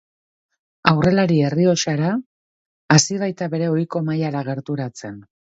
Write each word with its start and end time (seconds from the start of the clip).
Aurrelari 0.91 1.37
errioxara 1.49 2.09
hasi 2.97 3.21
baita 3.25 3.53
bere 3.55 3.71
ohiko 3.77 4.05
mailara 4.11 4.47
gerturatzen. 4.53 5.25